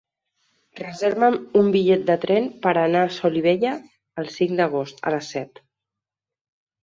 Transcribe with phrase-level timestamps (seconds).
[0.77, 3.75] Reserva'm un bitllet de tren per anar a Solivella
[4.23, 5.63] el cinc d'agost a les set.